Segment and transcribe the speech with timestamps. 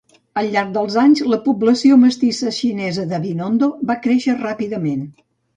[0.41, 5.07] Al llarg dels anys, la població mestissa xinesa de Binondo va créixer ràpidament.